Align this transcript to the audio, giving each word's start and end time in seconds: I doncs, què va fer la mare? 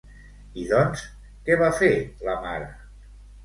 I 0.61 0.65
doncs, 0.71 1.03
què 1.51 1.59
va 1.61 1.69
fer 1.83 1.93
la 2.31 2.37
mare? 2.49 2.75